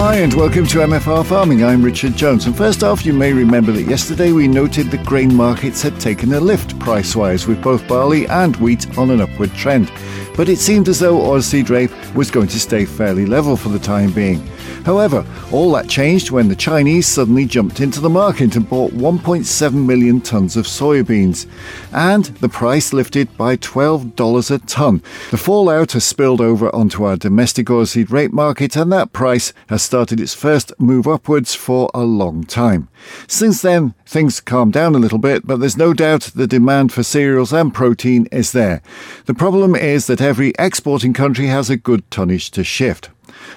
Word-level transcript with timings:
Hi, 0.00 0.18
and 0.18 0.32
welcome 0.32 0.64
to 0.68 0.78
MFR 0.78 1.26
Farming. 1.26 1.64
I'm 1.64 1.82
Richard 1.82 2.14
Jones. 2.14 2.46
And 2.46 2.56
first 2.56 2.84
off, 2.84 3.04
you 3.04 3.12
may 3.12 3.32
remember 3.32 3.72
that 3.72 3.82
yesterday 3.82 4.30
we 4.30 4.46
noted 4.46 4.92
the 4.92 4.98
grain 4.98 5.34
markets 5.34 5.82
had 5.82 5.98
taken 5.98 6.32
a 6.34 6.38
lift 6.38 6.78
price 6.78 7.16
wise, 7.16 7.48
with 7.48 7.60
both 7.60 7.86
barley 7.88 8.24
and 8.28 8.54
wheat 8.58 8.96
on 8.96 9.10
an 9.10 9.20
upward 9.20 9.52
trend. 9.54 9.90
But 10.38 10.48
it 10.48 10.60
seemed 10.60 10.88
as 10.88 11.00
though 11.00 11.18
oilseed 11.18 11.68
rape 11.68 11.90
was 12.14 12.30
going 12.30 12.46
to 12.46 12.60
stay 12.60 12.84
fairly 12.84 13.26
level 13.26 13.56
for 13.56 13.70
the 13.70 13.78
time 13.80 14.12
being. 14.12 14.46
However, 14.84 15.26
all 15.50 15.72
that 15.72 15.88
changed 15.88 16.30
when 16.30 16.46
the 16.46 16.54
Chinese 16.54 17.08
suddenly 17.08 17.44
jumped 17.44 17.80
into 17.80 18.00
the 18.00 18.08
market 18.08 18.54
and 18.54 18.68
bought 18.68 18.92
1.7 18.92 19.72
million 19.72 20.20
tonnes 20.20 20.56
of 20.56 20.66
soybeans. 20.66 21.46
And 21.92 22.26
the 22.26 22.48
price 22.48 22.92
lifted 22.92 23.36
by 23.36 23.56
$12 23.56 24.50
a 24.50 24.58
tonne. 24.58 25.02
The 25.32 25.36
fallout 25.36 25.92
has 25.92 26.04
spilled 26.04 26.40
over 26.40 26.74
onto 26.74 27.02
our 27.02 27.16
domestic 27.16 27.66
oilseed 27.66 28.10
rape 28.10 28.32
market, 28.32 28.76
and 28.76 28.92
that 28.92 29.12
price 29.12 29.52
has 29.68 29.82
started 29.82 30.20
its 30.20 30.34
first 30.34 30.72
move 30.78 31.08
upwards 31.08 31.54
for 31.54 31.90
a 31.92 32.04
long 32.04 32.44
time. 32.44 32.88
Since 33.26 33.62
then, 33.62 33.94
things 34.06 34.40
calmed 34.40 34.72
down 34.72 34.94
a 34.94 34.98
little 34.98 35.18
bit, 35.18 35.46
but 35.46 35.60
there's 35.60 35.76
no 35.76 35.92
doubt 35.92 36.30
the 36.34 36.46
demand 36.46 36.92
for 36.92 37.02
cereals 37.02 37.52
and 37.52 37.74
protein 37.74 38.26
is 38.32 38.52
there. 38.52 38.80
The 39.26 39.34
problem 39.34 39.74
is 39.74 40.06
that 40.06 40.20
every 40.28 40.52
exporting 40.58 41.14
country 41.14 41.46
has 41.46 41.70
a 41.70 41.76
good 41.78 42.10
tonnage 42.10 42.50
to 42.50 42.62
shift. 42.62 43.08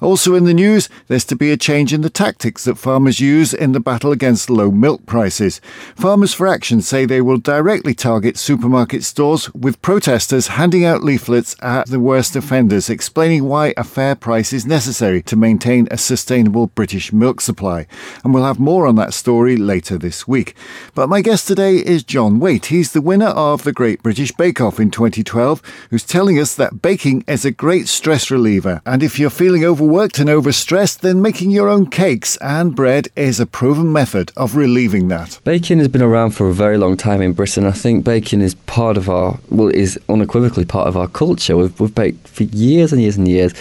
Also 0.00 0.34
in 0.34 0.44
the 0.44 0.54
news, 0.54 0.88
there's 1.08 1.24
to 1.26 1.36
be 1.36 1.50
a 1.50 1.56
change 1.56 1.92
in 1.92 2.02
the 2.02 2.10
tactics 2.10 2.64
that 2.64 2.78
farmers 2.78 3.20
use 3.20 3.52
in 3.52 3.72
the 3.72 3.80
battle 3.80 4.12
against 4.12 4.50
low 4.50 4.70
milk 4.70 5.06
prices. 5.06 5.60
Farmers 5.94 6.34
for 6.34 6.46
Action 6.46 6.80
say 6.80 7.04
they 7.04 7.20
will 7.20 7.38
directly 7.38 7.94
target 7.94 8.36
supermarket 8.36 9.04
stores 9.04 9.52
with 9.54 9.82
protesters 9.82 10.48
handing 10.48 10.84
out 10.84 11.02
leaflets 11.02 11.56
at 11.60 11.88
the 11.88 12.00
worst 12.00 12.36
offenders, 12.36 12.90
explaining 12.90 13.44
why 13.44 13.74
a 13.76 13.84
fair 13.84 14.14
price 14.14 14.52
is 14.52 14.66
necessary 14.66 15.22
to 15.22 15.36
maintain 15.36 15.88
a 15.90 15.98
sustainable 15.98 16.68
British 16.68 17.12
milk 17.12 17.40
supply. 17.40 17.86
And 18.24 18.32
we'll 18.32 18.44
have 18.44 18.58
more 18.58 18.86
on 18.86 18.96
that 18.96 19.14
story 19.14 19.56
later 19.56 19.98
this 19.98 20.26
week. 20.28 20.54
But 20.94 21.08
my 21.08 21.20
guest 21.20 21.46
today 21.46 21.76
is 21.76 22.04
John 22.04 22.40
Whaite. 22.40 22.66
He's 22.66 22.92
the 22.92 23.00
winner 23.00 23.26
of 23.26 23.64
the 23.64 23.72
Great 23.72 24.02
British 24.02 24.32
Bake 24.32 24.60
Off 24.60 24.80
in 24.80 24.90
2012, 24.90 25.62
who's 25.90 26.04
telling 26.04 26.38
us 26.38 26.54
that 26.54 26.82
baking 26.82 27.24
is 27.26 27.44
a 27.44 27.50
great 27.50 27.88
stress 27.88 28.30
reliever. 28.30 28.80
And 28.86 29.02
if 29.02 29.18
you're 29.18 29.30
feeling 29.30 29.64
overworked 29.66 30.18
and 30.18 30.28
overstressed, 30.30 31.00
then 31.00 31.20
making 31.20 31.50
your 31.50 31.68
own 31.68 31.86
cakes 31.86 32.36
and 32.38 32.74
bread 32.74 33.08
is 33.16 33.40
a 33.40 33.46
proven 33.46 33.92
method 33.92 34.32
of 34.36 34.56
relieving 34.56 35.08
that. 35.08 35.38
Baking 35.44 35.78
has 35.78 35.88
been 35.88 36.02
around 36.02 36.30
for 36.30 36.48
a 36.48 36.54
very 36.54 36.78
long 36.78 36.96
time 36.96 37.20
in 37.20 37.32
Britain. 37.32 37.66
I 37.66 37.72
think 37.72 38.04
baking 38.04 38.40
is 38.40 38.54
part 38.54 38.96
of 38.96 39.10
our, 39.10 39.38
well, 39.50 39.68
is 39.68 39.98
unequivocally 40.08 40.64
part 40.64 40.88
of 40.88 40.96
our 40.96 41.08
culture. 41.08 41.56
We've, 41.56 41.78
we've 41.80 41.94
baked 41.94 42.28
for 42.28 42.44
years 42.44 42.92
and 42.92 43.02
years 43.02 43.16
and 43.16 43.28
years. 43.28 43.52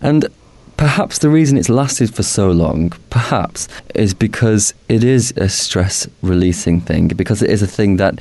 And 0.00 0.26
perhaps 0.76 1.18
the 1.18 1.30
reason 1.30 1.56
it's 1.56 1.68
lasted 1.68 2.14
for 2.14 2.22
so 2.22 2.50
long, 2.50 2.90
perhaps, 3.10 3.68
is 3.94 4.14
because 4.14 4.74
it 4.88 5.02
is 5.02 5.32
a 5.36 5.48
stress 5.48 6.06
releasing 6.22 6.80
thing, 6.80 7.08
because 7.08 7.42
it 7.42 7.50
is 7.50 7.62
a 7.62 7.66
thing 7.66 7.96
that 7.96 8.20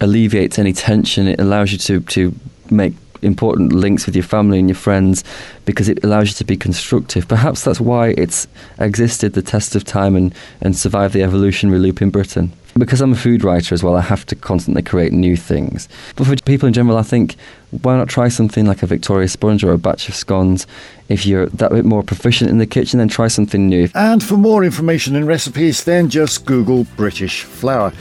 alleviates 0.00 0.58
any 0.58 0.72
tension. 0.72 1.28
It 1.28 1.40
allows 1.40 1.72
you 1.72 1.78
to, 1.78 2.00
to 2.00 2.34
make 2.70 2.94
important 3.22 3.72
links 3.72 4.06
with 4.06 4.16
your 4.16 4.24
family 4.24 4.58
and 4.58 4.68
your 4.68 4.76
friends 4.76 5.24
because 5.64 5.88
it 5.88 6.02
allows 6.04 6.28
you 6.28 6.34
to 6.34 6.44
be 6.44 6.56
constructive. 6.56 7.28
Perhaps 7.28 7.64
that's 7.64 7.80
why 7.80 8.14
it's 8.16 8.46
existed 8.78 9.34
the 9.34 9.42
test 9.42 9.76
of 9.76 9.84
time 9.84 10.16
and, 10.16 10.34
and 10.60 10.76
survived 10.76 11.14
the 11.14 11.22
evolutionary 11.22 11.78
loop 11.78 12.02
in 12.02 12.10
Britain. 12.10 12.52
Because 12.78 13.00
I'm 13.00 13.12
a 13.12 13.16
food 13.16 13.42
writer 13.42 13.74
as 13.74 13.82
well, 13.82 13.96
I 13.96 14.00
have 14.00 14.24
to 14.26 14.36
constantly 14.36 14.82
create 14.82 15.12
new 15.12 15.36
things. 15.36 15.88
But 16.14 16.26
for 16.26 16.36
people 16.44 16.68
in 16.68 16.72
general, 16.72 16.96
I 16.96 17.02
think 17.02 17.36
why 17.70 17.96
not 17.96 18.08
try 18.08 18.28
something 18.28 18.66
like 18.66 18.82
a 18.82 18.86
Victoria 18.86 19.28
sponge 19.28 19.62
or 19.62 19.72
a 19.72 19.78
batch 19.78 20.08
of 20.08 20.14
scones? 20.14 20.66
If 21.08 21.26
you're 21.26 21.46
that 21.46 21.70
bit 21.70 21.84
more 21.84 22.02
proficient 22.02 22.50
in 22.50 22.58
the 22.58 22.66
kitchen, 22.66 22.98
then 22.98 23.08
try 23.08 23.28
something 23.28 23.68
new. 23.68 23.88
And 23.94 24.22
for 24.22 24.36
more 24.36 24.64
information 24.64 25.16
and 25.16 25.26
recipes, 25.26 25.84
then 25.84 26.08
just 26.08 26.46
Google 26.46 26.84
British 26.96 27.42
flour. 27.42 27.92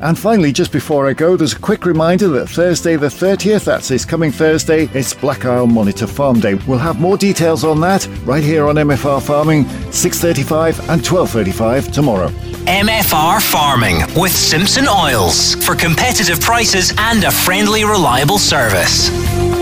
And 0.00 0.18
finally, 0.18 0.52
just 0.52 0.72
before 0.72 1.08
I 1.08 1.14
go, 1.14 1.36
there's 1.36 1.54
a 1.54 1.58
quick 1.58 1.86
reminder 1.86 2.28
that 2.28 2.48
Thursday 2.48 2.96
the 2.96 3.06
30th, 3.06 3.64
that's 3.64 3.88
this 3.88 4.04
coming 4.04 4.30
Thursday, 4.30 4.90
it's 4.92 5.14
Black 5.14 5.46
Isle 5.46 5.68
Monitor 5.68 6.06
Farm 6.06 6.38
Day. 6.38 6.54
We'll 6.66 6.78
have 6.78 7.00
more 7.00 7.16
details 7.16 7.64
on 7.64 7.80
that 7.80 8.06
right 8.24 8.44
here 8.44 8.66
on 8.66 8.74
MFR 8.74 9.22
Farming, 9.22 9.64
6.35 9.64 10.90
and 10.90 11.00
12.35 11.00 11.92
tomorrow. 11.92 12.28
MFR 12.66 13.40
Farming 13.40 14.00
with 14.20 14.32
Simpson 14.32 14.86
Oils 14.86 15.54
for 15.64 15.74
competitive 15.74 16.40
prices 16.40 16.92
and 16.98 17.24
a 17.24 17.30
friendly, 17.30 17.84
reliable 17.84 18.38
service 18.38 19.08
you. 19.16 19.55